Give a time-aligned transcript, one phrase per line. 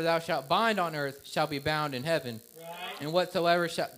[0.00, 2.40] whatsoever thou shalt bind on earth shall be bound in heaven,
[3.00, 3.90] and whatsoever shalt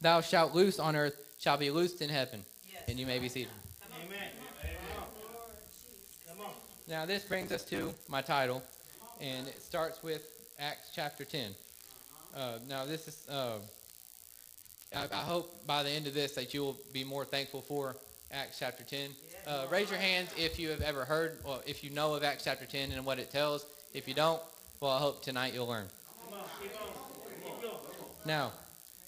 [0.00, 2.44] thou shalt loose on earth shall be loosed in heaven.
[2.88, 3.52] And you may be seated.
[6.88, 8.62] Now, this brings us to my title,
[9.20, 10.26] and it starts with
[10.58, 11.52] Acts chapter 10.
[12.34, 13.58] Uh, now, this is, uh,
[14.96, 17.94] I, I, hope by the end of this that you will be more thankful for
[18.32, 19.10] Acts chapter 10.
[19.46, 22.42] Uh, raise your hands if you have ever heard, or if you know of Acts
[22.42, 23.66] chapter 10 and what it tells.
[23.94, 24.42] If you don't,
[24.82, 25.84] well, I hope tonight you'll learn.
[28.24, 28.50] Now,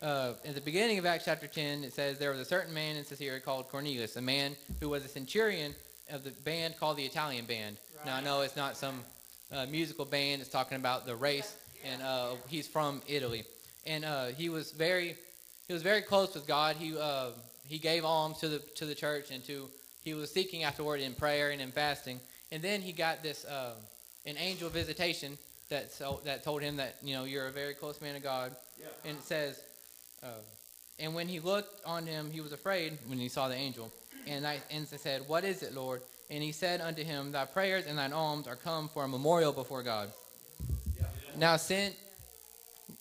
[0.03, 2.97] uh, at the beginning of Acts chapter 10, it says, There was a certain man
[2.97, 5.75] in Caesarea called Cornelius, a man who was a centurion
[6.11, 7.79] of the band called the Italian Band.
[7.97, 8.05] Right.
[8.05, 9.01] Now I know it's not some
[9.51, 11.57] uh, musical band; it's talking about the race,
[11.91, 13.45] and uh, he's from Italy.
[13.87, 15.17] And uh, he was very,
[15.69, 16.77] he was very close with God.
[16.77, 17.31] He uh,
[17.67, 19.71] he gave alms to the to the church, and to
[20.03, 22.21] he was seeking afterward in prayer and in fasting.
[22.51, 23.73] And then he got this uh,
[24.27, 25.39] an angel visitation
[25.73, 28.55] that so, that told him that you know you're a very close man of God.
[28.79, 28.87] Yeah.
[29.05, 29.61] And it says,
[30.23, 30.29] uh,
[30.99, 33.93] and when he looked on him, he was afraid when he saw the angel.
[34.27, 36.03] And I and said, What is it, Lord?
[36.31, 39.53] And he said unto him, Thy prayers and thine alms are come for a memorial
[39.53, 40.11] before God.
[41.37, 41.95] Now send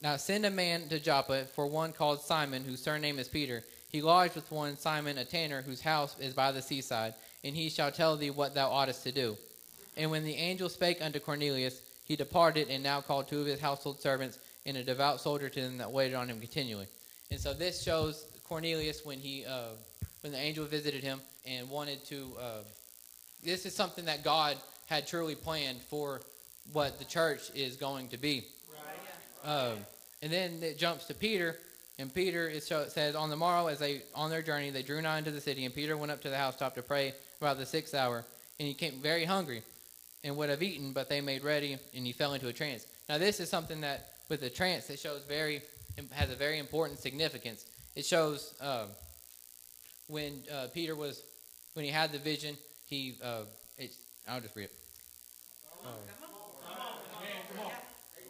[0.02, 3.64] now send a man to Joppa for one called Simon, whose surname is Peter.
[3.90, 7.14] He lodged with one Simon, a tanner, whose house is by the seaside,
[7.44, 9.38] and he shall tell thee what thou oughtest to do.
[9.98, 11.82] And when the angel spake unto Cornelius,
[12.12, 15.62] he departed and now called two of his household servants and a devout soldier to
[15.62, 16.86] them that waited on him continually.
[17.32, 19.70] And so this shows Cornelius when he uh,
[20.20, 22.34] when the angel visited him and wanted to.
[22.38, 22.64] Uh,
[23.42, 26.20] this is something that God had truly planned for
[26.74, 28.44] what the church is going to be.
[29.46, 29.50] Right.
[29.50, 29.78] Um,
[30.22, 31.56] and then it jumps to Peter,
[31.98, 35.02] and Peter So it says on the morrow as they on their journey they drew
[35.02, 37.66] nigh into the city, and Peter went up to the housetop to pray about the
[37.66, 38.26] sixth hour,
[38.60, 39.64] and he came very hungry,
[40.24, 42.86] and would have eaten, but they made ready, and he fell into a trance.
[43.10, 45.62] Now this is something that with the trance it shows very
[46.12, 47.66] has a very important significance.
[47.96, 48.54] It shows.
[48.62, 48.86] Uh,
[50.12, 51.24] when uh, Peter was,
[51.74, 53.44] when he had the vision, he, uh,
[54.28, 54.76] I'll just read it.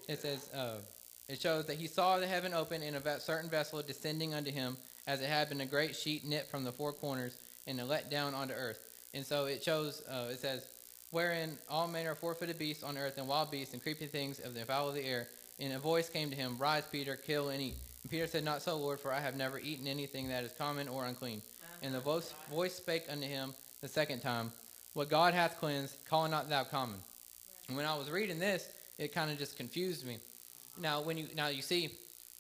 [0.08, 0.76] it says, uh,
[1.28, 4.78] it shows that he saw the heaven open and a certain vessel descending unto him,
[5.08, 7.38] as it had been a great sheet knit from the four corners
[7.68, 8.80] and let down onto earth.
[9.14, 10.68] And so it shows, uh, it says,
[11.12, 14.54] wherein all manner of four-footed beasts on earth and wild beasts and creeping things of
[14.54, 15.28] the fowl of the air.
[15.60, 17.76] And a voice came to him, Rise, Peter, kill and eat.
[18.04, 20.88] And Peter said, Not so, Lord, for I have never eaten anything that is common
[20.88, 21.42] or unclean.
[21.84, 24.52] And the voice, voice spake unto him the second time,
[24.94, 26.98] What God hath cleansed, call not thou common.
[27.68, 30.18] And when I was reading this, it kind of just confused me.
[30.80, 31.92] Now, when you now you see,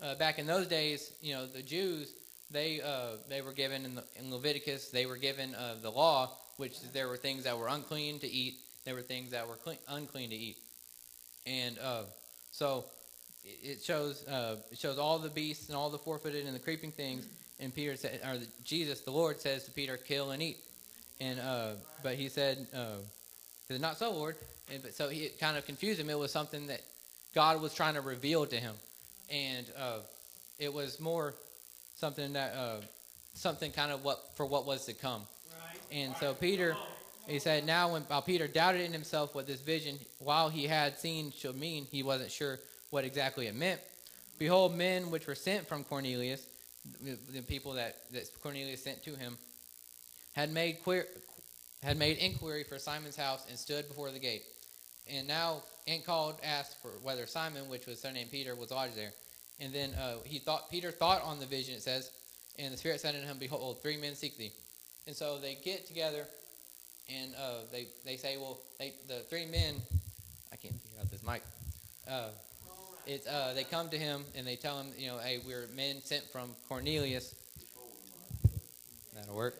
[0.02, 2.14] uh, back in those days, you know, the Jews
[2.50, 6.32] they uh, they were given in, the, in Leviticus they were given uh, the law,
[6.62, 8.56] which there were things that were unclean to eat,
[8.86, 10.58] there were things that were clean, unclean to eat,
[11.46, 12.04] and uh,
[12.52, 12.86] so
[13.44, 16.92] it shows uh, it shows all the beasts and all the four-footed and the creeping
[16.92, 17.28] things
[17.62, 20.58] and Peter said, or Jesus, the Lord says to Peter, "Kill and eat."
[21.22, 22.98] And uh, but he said, uh,
[23.68, 24.36] "Said not so, Lord."
[24.72, 26.10] And but so he kind of confused him.
[26.10, 26.82] It was something that
[27.36, 28.74] God was trying to reveal to him,
[29.30, 30.00] and uh,
[30.58, 31.36] it was more
[31.96, 32.82] something that uh,
[33.36, 35.22] something kind of what for what was to come.
[35.91, 36.75] And so Peter,
[37.28, 41.31] he said, now when Peter doubted in himself what this vision, while he had seen
[41.31, 42.59] should mean, he wasn't sure
[42.90, 43.81] what exactly it meant.
[44.40, 46.47] Behold, men which were sent from Cornelius
[47.03, 49.38] the people that, that Cornelius sent to him,
[50.34, 51.06] had made queer,
[51.84, 54.44] had made inquiry for Simon's house and stood before the gate.
[55.09, 59.12] And now and called asked for whether Simon, which was surnamed Peter, was lodged there.
[59.59, 61.75] And then uh, he thought Peter thought on the vision.
[61.75, 62.12] It says,
[62.58, 64.52] and the Spirit said unto him, Behold, three men seek thee.
[65.08, 66.26] And so they get together,
[67.10, 69.76] and uh, they they say, well, they, the three men,
[70.52, 71.42] I can't figure out this mic.
[72.10, 72.30] Uh,
[73.08, 76.02] it's uh, they come to him and they tell him, you know, hey, we're men
[76.04, 77.36] sent from Cornelius.
[79.16, 79.56] That'll work.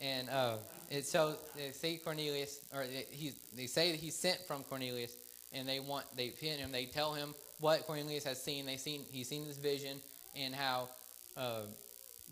[0.00, 0.56] And uh,
[1.02, 5.16] so they say Cornelius, or they, he, they say that he's sent from Cornelius,
[5.52, 6.72] and they want they pin him.
[6.72, 8.66] They tell him what Cornelius has seen.
[8.66, 9.98] They seen he's seen this vision
[10.36, 10.88] and how
[11.36, 11.62] uh,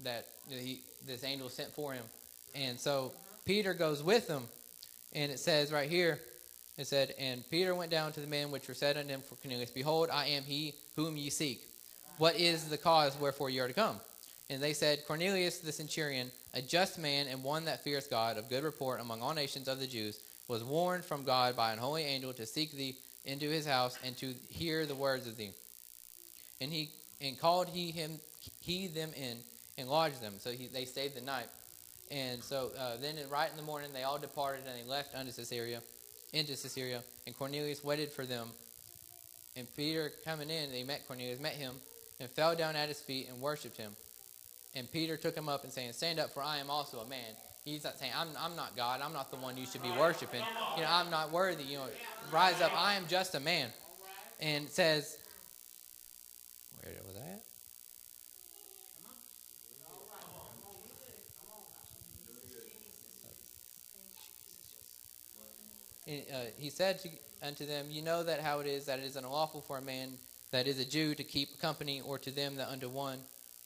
[0.05, 2.05] that he, this angel sent for him.
[2.55, 3.13] And so
[3.45, 4.45] Peter goes with them,
[5.13, 6.21] and it says right here
[6.79, 9.37] it said, And Peter went down to the men which were said unto him for
[9.37, 11.63] Cornelius, Behold, I am he whom ye seek.
[12.19, 13.97] What is the cause wherefore ye are to come?
[14.51, 18.51] And they said, Cornelius the centurion, a just man and one that fears God, of
[18.51, 22.05] good report among all nations of the Jews, was warned from God by an holy
[22.05, 25.53] angel to seek thee into his house and to hear the words of thee.
[26.61, 26.91] And he
[27.21, 28.19] and called he him
[28.61, 29.39] he them in
[29.79, 30.35] and lodged them.
[30.39, 31.49] So he, they stayed the night.
[32.11, 35.33] And so uh, then, right in the morning, they all departed and they left unto
[35.33, 35.81] Caesarea
[36.33, 38.49] into Caesarea, and Cornelius waited for them
[39.55, 41.75] And Peter coming in, they met Cornelius, met him,
[42.21, 43.93] and fell down at his feet and worshipped him.
[44.75, 47.37] And Peter took him up and saying, Stand up, for I am also a man.
[47.65, 49.03] He's not saying, I'm, I'm not God.
[49.03, 50.43] I'm not the one you should be worshiping.
[50.77, 51.65] You know, I'm not worthy.
[51.65, 51.87] You know,
[52.33, 52.73] rise up.
[52.75, 53.69] I am just a man.
[54.41, 55.19] And says,
[66.07, 67.09] And, uh, he said to,
[67.43, 70.11] unto them, You know that how it is that it is unlawful for a man
[70.51, 73.19] that is a Jew to keep company, or to them that unto one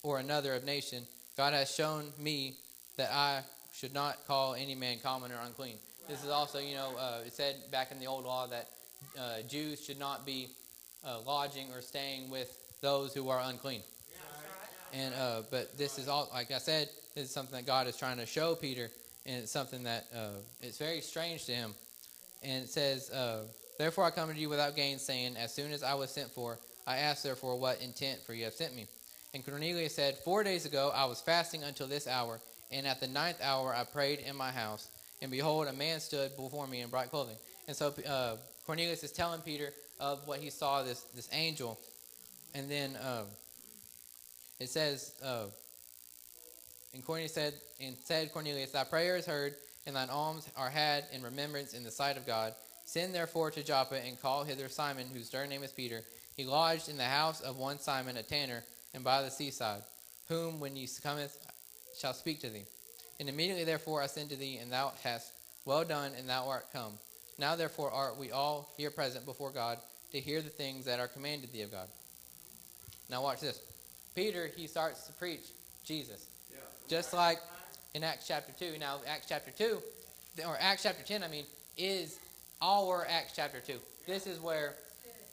[0.03, 1.05] or another of nation.
[1.37, 2.55] God has shown me
[2.97, 3.43] that I
[3.75, 5.77] should not call any man common or unclean.
[6.09, 8.69] This is also, you know, uh, it said back in the old law that
[9.19, 10.49] uh, Jews should not be
[11.05, 13.83] uh, lodging or staying with those who are unclean.
[14.93, 17.97] And uh, but this is all, like I said, this is something that God is
[17.97, 18.89] trying to show Peter,
[19.27, 20.29] and it's something that uh,
[20.63, 21.75] it's very strange to him.
[22.43, 23.45] And it says, uh,
[23.79, 26.59] "Therefore I come to you without gain, saying, As soon as I was sent for,
[26.87, 28.87] I asked therefore what intent for you have sent me."
[29.35, 32.41] And Cornelius said, Four days ago I was fasting until this hour,
[32.73, 34.89] and at the ninth hour I prayed in my house,
[35.21, 37.37] and behold, a man stood before me in bright clothing.
[37.69, 41.79] And so uh, Cornelius is telling Peter of what he saw this this angel,
[42.55, 43.25] and then uh,
[44.59, 45.45] it says, uh,
[46.95, 49.55] and Cornelius said, and said Cornelius, Thy prayer is heard,
[49.87, 52.55] and thine alms are had in remembrance in the sight of God.
[52.85, 56.03] Send therefore to Joppa and call hither Simon, whose stern name is Peter.
[56.37, 58.63] He lodged in the house of one Simon, a tanner,
[58.95, 59.83] and by the seaside,
[60.29, 61.37] whom when he cometh
[61.99, 62.65] shall speak to thee.
[63.19, 65.33] And immediately therefore I send to thee, and thou hast
[65.65, 66.93] well done, and thou art come.
[67.39, 69.79] Now therefore art we all here present before God
[70.13, 71.89] to hear the things that are commanded thee of God.
[73.11, 73.61] Now watch this.
[74.15, 75.49] Peter, he starts to preach
[75.85, 76.27] Jesus.
[76.51, 76.59] Yeah.
[76.89, 77.39] Just like
[77.97, 78.79] in Acts chapter 2.
[78.79, 79.79] Now, Acts chapter 2,
[80.47, 81.47] or Acts chapter 10, I mean,
[81.79, 82.19] is
[82.61, 83.79] our Acts chapter 2.
[84.07, 84.75] This is where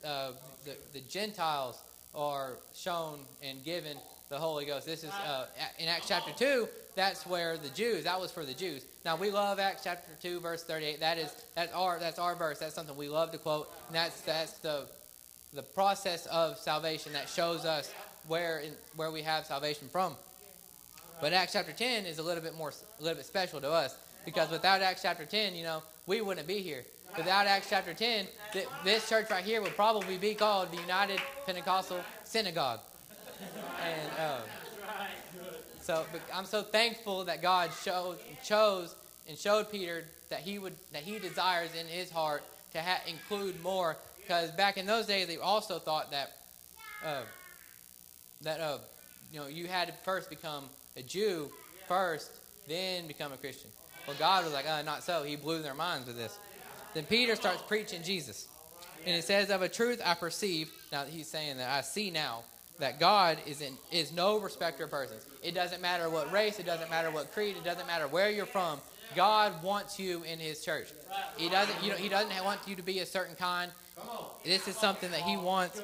[0.02, 0.32] uh,
[0.64, 1.78] the, the Gentiles
[2.14, 3.98] are shown and given
[4.30, 4.86] the Holy Ghost.
[4.86, 5.46] This is uh,
[5.78, 6.66] in Acts chapter 2.
[6.96, 8.04] That's where the Jews.
[8.04, 8.86] That was for the Jews.
[9.04, 11.00] Now we love Acts chapter 2, verse 38.
[11.00, 12.60] That is that's our that's our verse.
[12.60, 13.68] That's something we love to quote.
[13.88, 14.86] And that's that's the
[15.52, 17.92] the process of salvation that shows us
[18.28, 20.14] where in, where we have salvation from.
[21.20, 23.96] But Acts chapter 10 is a little bit more a little bit special to us
[24.24, 26.84] because without Acts chapter 10, you know, we wouldn't be here.
[27.16, 31.20] Without Acts chapter 10, th- this church right here would probably be called the United
[31.46, 32.80] Pentecostal Synagogue.
[33.82, 34.38] And uh,
[35.80, 38.96] so I'm so thankful that God showed, chose
[39.28, 43.62] and showed Peter that he would that he desires in his heart to ha- include
[43.62, 43.96] more.
[44.16, 46.38] Because back in those days, they also thought that
[47.04, 47.20] uh,
[48.40, 48.78] that uh,
[49.32, 50.64] you know you had to first become
[50.96, 51.50] a Jew
[51.88, 52.30] first,
[52.68, 53.70] then become a Christian.
[54.06, 55.22] Well, God was like, uh, not so.
[55.22, 56.38] He blew their minds with this.
[56.92, 58.48] Then Peter starts preaching Jesus.
[59.06, 62.44] And it says, Of a truth I perceive, now he's saying that I see now
[62.78, 65.26] that God is in is no respecter of persons.
[65.42, 68.46] It doesn't matter what race, it doesn't matter what creed, it doesn't matter where you're
[68.46, 68.80] from.
[69.14, 70.88] God wants you in his church.
[71.36, 73.70] He doesn't you know he doesn't want you to be a certain kind.
[74.44, 75.80] This is something that he wants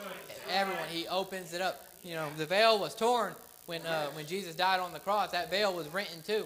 [0.50, 0.88] everyone.
[0.90, 1.86] He opens it up.
[2.02, 3.34] You know, the veil was torn
[3.70, 5.30] when uh, when Jesus died on the cross.
[5.30, 6.44] That veil was rent in two,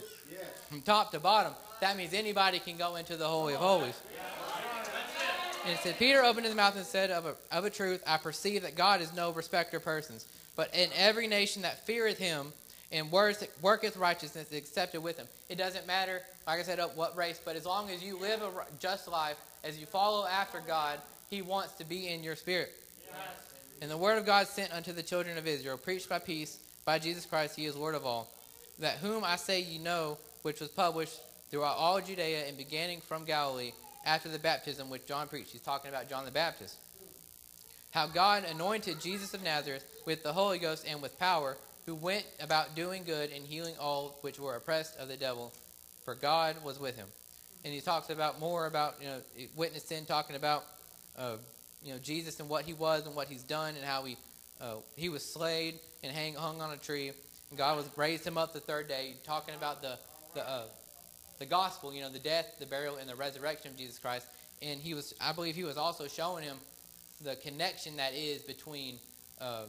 [0.68, 1.54] from top to bottom.
[1.80, 3.98] That means anybody can go into the holy of holies.
[5.64, 8.18] And it said, Peter opened his mouth and said, of a, of a truth, I
[8.18, 12.52] perceive that God is no respecter of persons, but in every nation that feareth him
[12.92, 15.26] and worketh righteousness is accepted with him.
[15.48, 18.50] It doesn't matter, like I said, what race, but as long as you live a
[18.78, 20.98] just life, as you follow after God,
[21.30, 22.70] he wants to be in your spirit.
[23.06, 23.16] Yes.
[23.80, 26.98] And the word of God sent unto the children of Israel, preached by peace by
[26.98, 28.28] Jesus Christ, he is Lord of all.
[28.78, 33.24] That whom I say ye know, which was published throughout all Judea and beginning from
[33.24, 33.72] Galilee
[34.04, 35.52] after the baptism which John preached.
[35.52, 36.76] He's talking about John the Baptist.
[37.90, 42.24] How God anointed Jesus of Nazareth with the Holy Ghost and with power, who went
[42.40, 45.52] about doing good and healing all which were oppressed of the devil,
[46.04, 47.06] for God was with him.
[47.64, 49.20] And he talks about more about you know
[49.56, 50.64] witnessing, talking about
[51.16, 51.36] uh,
[51.82, 54.16] you know Jesus and what he was and what he's done and how he
[54.60, 57.10] uh, he was slayed and hang, hung on a tree.
[57.50, 59.98] And God was raised him up the third day, talking about the
[60.34, 60.64] the uh,
[61.38, 64.26] the gospel, you know, the death, the burial, and the resurrection of Jesus Christ.
[64.62, 66.56] And he was, I believe, he was also showing him
[67.20, 68.98] the connection that is between
[69.40, 69.64] uh,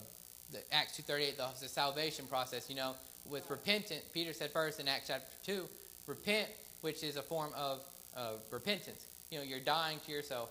[0.51, 2.69] the Acts two thirty eight, the, the salvation process.
[2.69, 2.95] You know,
[3.29, 4.03] with repentance.
[4.13, 5.65] Peter said first in Acts chapter two,
[6.05, 6.47] repent,
[6.81, 7.81] which is a form of
[8.15, 9.05] uh, repentance.
[9.31, 10.49] You know, you're dying to yourself,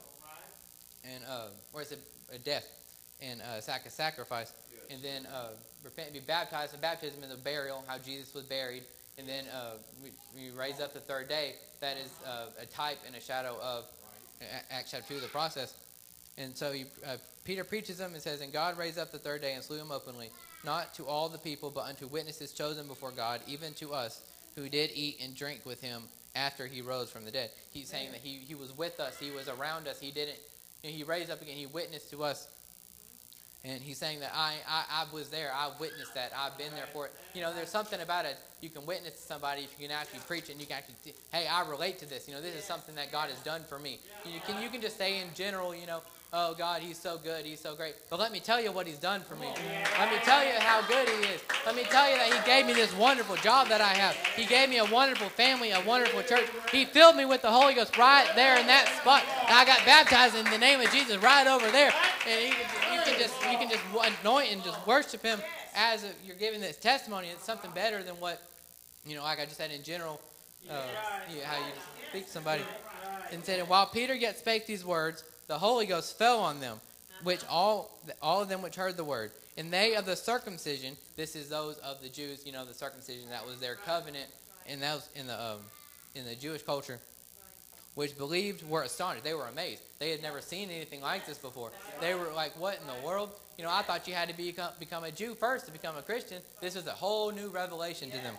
[1.04, 2.00] and uh, or is it
[2.32, 2.66] a death
[3.22, 4.82] and uh, sac- a sacrifice, yes.
[4.90, 5.50] and then uh,
[5.84, 6.72] repent, and be baptized.
[6.72, 8.82] And baptism is a burial, how Jesus was buried,
[9.18, 11.54] and then uh, we, we, raise up the third day.
[11.80, 13.84] That is uh, a type and a shadow of
[14.70, 15.74] Acts chapter 2, the process.
[16.36, 19.40] And so he, uh, Peter preaches them and says, And God raised up the third
[19.40, 20.30] day and slew him openly,
[20.64, 24.22] not to all the people, but unto witnesses chosen before God, even to us,
[24.56, 26.02] who did eat and drink with him
[26.34, 27.50] after he rose from the dead.
[27.72, 30.38] He's saying that he, he was with us, he was around us, he didn't,
[30.82, 32.48] he raised up again, he witnessed to us.
[33.64, 36.86] And he's saying that I, I, I was there, I witnessed that, I've been there
[36.92, 37.12] for it.
[37.32, 38.36] You know, there's something about it.
[38.60, 41.14] You can witness to somebody if you can actually preach it and you can actually,
[41.32, 42.28] hey, I relate to this.
[42.28, 44.00] You know, this is something that God has done for me.
[44.26, 46.02] You can, you can just say in general, you know,
[46.34, 47.94] oh God, He's so good, He's so great.
[48.10, 49.46] But let me tell you what He's done for me.
[49.98, 51.40] Let me tell you how good He is.
[51.64, 54.14] Let me tell you that He gave me this wonderful job that I have.
[54.36, 56.44] He gave me a wonderful family, a wonderful church.
[56.70, 59.22] He filled me with the Holy Ghost right there in that spot.
[59.48, 61.92] And I got baptized in the name of Jesus right over there.
[62.28, 62.54] And you
[63.04, 65.40] can, you can just you can just anoint and just worship Him
[65.74, 67.28] as you're giving this testimony.
[67.28, 68.42] It's something better than what
[69.06, 70.20] you know, like I just said in general,
[70.70, 70.80] uh,
[71.44, 71.72] how you
[72.10, 72.62] speak to somebody.
[73.32, 76.78] And said, and while Peter yet spake these words, the Holy Ghost fell on them,
[77.22, 79.30] which all all of them which heard the word.
[79.56, 83.28] And they of the circumcision, this is those of the Jews, you know, the circumcision
[83.30, 84.26] that was their covenant,
[84.66, 85.58] and that was in the um,
[86.14, 86.98] in the Jewish culture,
[87.94, 89.24] which believed were astonished.
[89.24, 89.82] They were amazed.
[89.98, 91.70] They had never seen anything like this before.
[92.00, 94.72] They were like, "What in the world?" You know, I thought you had to become
[94.78, 96.42] become a Jew first to become a Christian.
[96.60, 98.34] This was a whole new revelation to them.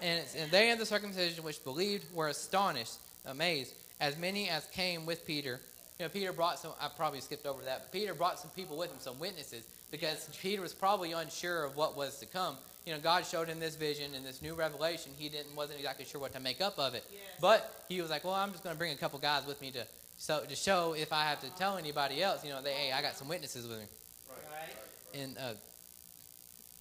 [0.00, 5.06] And, and they and the circumcision which believed were astonished, amazed, as many as came
[5.06, 5.60] with Peter
[6.02, 8.76] you know, Peter brought some, I probably skipped over that, but Peter brought some people
[8.76, 12.56] with him, some witnesses, because Peter was probably unsure of what was to come.
[12.86, 15.12] You know, God showed him this vision and this new revelation.
[15.16, 17.04] He didn't wasn't exactly sure what to make up of it.
[17.12, 17.20] Yes.
[17.40, 19.70] But he was like, well, I'm just going to bring a couple guys with me
[19.72, 19.86] to
[20.18, 23.02] so to show if I have to tell anybody else, you know, they, hey, I
[23.02, 23.84] got some witnesses with me.
[24.28, 25.20] Right.
[25.20, 25.54] And uh,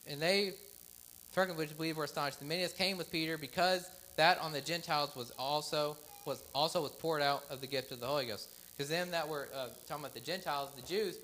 [0.07, 0.53] and they,
[1.55, 2.39] which believe were astonished.
[2.39, 6.91] The many came with Peter because that on the Gentiles was also was also was
[6.91, 8.49] poured out of the gift of the Holy Ghost.
[8.75, 11.17] Because them that were uh, talking about the Gentiles, the Jews,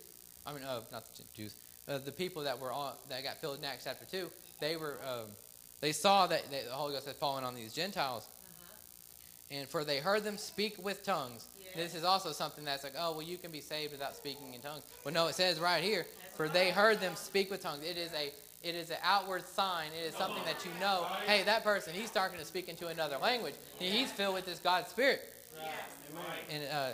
[0.45, 1.55] I mean, uh, not the Jews,
[1.87, 4.29] uh, the people that were on, that got filled in Acts chapter two,
[4.59, 5.27] they were um,
[5.81, 9.59] they saw that, that, the Holy Ghost had fallen on these Gentiles, uh-huh.
[9.59, 11.47] and for they heard them speak with tongues.
[11.75, 14.61] This is also something that's like, oh, well, you can be saved without speaking in
[14.61, 14.81] tongues.
[15.05, 16.53] Well, no, it says right here, that's for right.
[16.53, 17.83] they heard them speak with tongues.
[17.83, 18.31] It is a
[18.63, 19.89] it is an outward sign.
[20.01, 21.05] It is something that you know.
[21.27, 23.53] Hey, that person, he's starting to speak into another language.
[23.77, 25.21] He's filled with this God's Spirit.
[26.49, 26.89] And uh,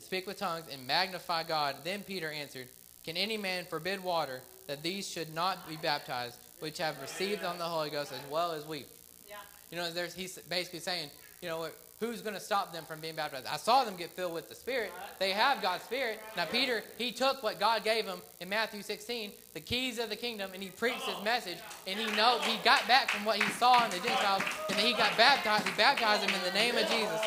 [0.00, 1.76] speak with tongues and magnify God.
[1.82, 2.68] Then Peter answered,
[3.04, 7.58] Can any man forbid water that these should not be baptized, which have received on
[7.58, 8.84] the Holy Ghost as well as we?
[9.28, 9.36] Yeah.
[9.70, 11.10] You know, there's, he's basically saying,
[11.40, 11.68] you know,
[12.00, 13.46] who's going to stop them from being baptized?
[13.46, 14.92] I saw them get filled with the Spirit.
[15.18, 16.20] They have God's Spirit.
[16.36, 20.16] Now, Peter, he took what God gave him in Matthew 16, the keys of the
[20.16, 21.58] kingdom, and he preached his message.
[21.86, 24.86] And he know he got back from what he saw in the Gentiles, and then
[24.86, 25.66] he got baptized.
[25.66, 27.20] He baptized them in the name of Jesus.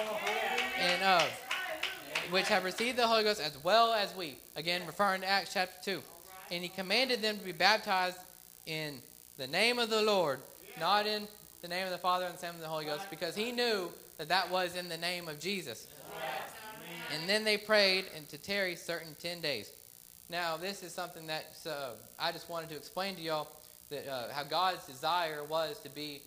[0.79, 1.25] And uh,
[2.31, 4.35] which have received the Holy Ghost as well as we.
[4.55, 6.01] Again, referring to Acts chapter 2.
[6.51, 8.17] And he commanded them to be baptized
[8.65, 9.01] in
[9.39, 10.39] the name of the Lord,
[10.79, 11.25] not in
[11.61, 13.89] the name of the Father and the Son and the Holy Ghost, because he knew
[14.17, 15.87] that that was in the name of Jesus.
[17.13, 19.71] And then they prayed and to tarry certain 10 days.
[20.29, 23.47] Now, this is something that uh, I just wanted to explain to y'all
[23.89, 26.21] that uh, how God's desire was to be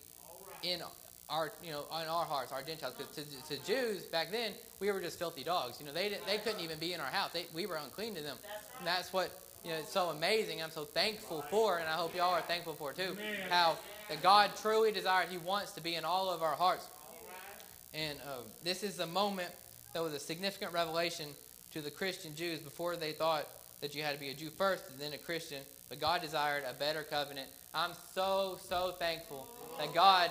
[0.63, 0.81] in
[1.29, 2.95] our, you know, on our hearts, our Gentiles.
[2.97, 5.79] Because to, to, Jews back then, we were just filthy dogs.
[5.79, 7.31] You know, they didn't, they couldn't even be in our house.
[7.33, 8.39] They, we were unclean to them.
[8.79, 9.31] And that's what
[9.65, 9.79] you know.
[9.79, 10.63] It's so amazing.
[10.63, 13.17] I'm so thankful for, and I hope y'all are thankful for too.
[13.49, 13.77] How
[14.09, 15.29] that God truly desired.
[15.31, 16.87] He wants to be in all of our hearts.
[17.95, 19.51] And uh, this is a moment
[19.95, 21.29] that was a significant revelation
[21.73, 23.47] to the Christian Jews before they thought
[23.81, 25.63] that you had to be a Jew first and then a Christian.
[25.89, 27.49] But God desired a better covenant.
[27.75, 29.47] I'm so, so thankful
[29.79, 30.31] that God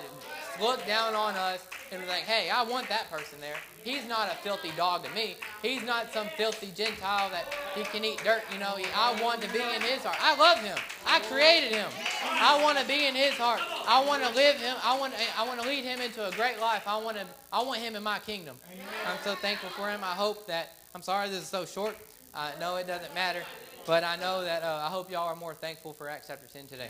[0.60, 3.56] looked down on us and was like, hey, I want that person there.
[3.84, 5.36] He's not a filthy dog to me.
[5.60, 8.42] He's not some filthy Gentile that he can eat dirt.
[8.52, 10.16] You know, I want to be in his heart.
[10.20, 10.78] I love him.
[11.06, 11.88] I created him.
[12.22, 13.60] I want to be in his heart.
[13.86, 14.76] I want to live him.
[14.82, 16.84] I want, I want to lead him into a great life.
[16.86, 18.56] I want, to, I want him in my kingdom.
[19.06, 20.00] I'm so thankful for him.
[20.02, 21.96] I hope that, I'm sorry this is so short.
[22.34, 23.42] Uh, know it doesn't matter.
[23.84, 26.66] But I know that uh, I hope y'all are more thankful for Acts chapter 10
[26.66, 26.88] today.